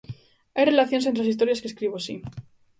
[0.55, 2.15] Hai relacións entre as historias que escribo, si.